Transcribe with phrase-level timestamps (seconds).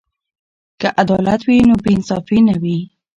[0.81, 2.77] که عدالت وي نو بې انصافي نه وي.